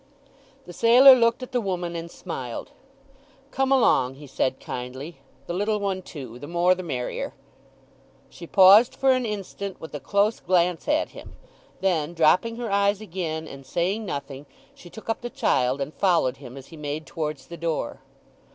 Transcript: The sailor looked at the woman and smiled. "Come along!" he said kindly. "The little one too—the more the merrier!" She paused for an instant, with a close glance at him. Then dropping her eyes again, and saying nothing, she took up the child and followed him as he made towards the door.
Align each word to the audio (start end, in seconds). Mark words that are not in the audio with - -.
The 0.65 0.73
sailor 0.73 1.13
looked 1.13 1.43
at 1.43 1.51
the 1.51 1.61
woman 1.61 1.95
and 1.95 2.09
smiled. 2.09 2.71
"Come 3.51 3.71
along!" 3.71 4.15
he 4.15 4.25
said 4.25 4.59
kindly. 4.59 5.17
"The 5.45 5.53
little 5.53 5.79
one 5.79 6.01
too—the 6.01 6.47
more 6.47 6.73
the 6.73 6.81
merrier!" 6.81 7.35
She 8.27 8.47
paused 8.47 8.95
for 8.95 9.11
an 9.11 9.27
instant, 9.27 9.79
with 9.79 9.93
a 9.93 9.99
close 9.99 10.39
glance 10.39 10.87
at 10.87 11.09
him. 11.09 11.35
Then 11.81 12.15
dropping 12.15 12.55
her 12.55 12.71
eyes 12.71 12.99
again, 12.99 13.47
and 13.47 13.63
saying 13.63 14.03
nothing, 14.03 14.47
she 14.73 14.89
took 14.89 15.07
up 15.07 15.21
the 15.21 15.29
child 15.29 15.79
and 15.79 15.93
followed 15.93 16.37
him 16.37 16.57
as 16.57 16.69
he 16.69 16.77
made 16.77 17.05
towards 17.05 17.45
the 17.45 17.57
door. 17.57 17.99